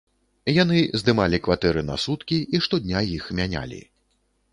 [0.51, 3.79] Яны здымалі кватэры на суткі і штодня іх мянялі.